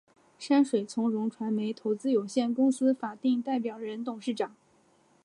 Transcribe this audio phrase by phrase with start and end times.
[0.39, 4.55] 山水从容传媒投资有限公司法定代表人、董事长